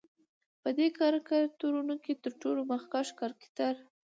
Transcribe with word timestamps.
په 0.61 0.69
دې 0.77 0.87
کرکترونو 0.99 1.95
کې 2.03 2.13
تر 2.23 2.33
ټولو 2.41 2.61
مخکښ 2.71 3.07
کرکتر 3.19 3.73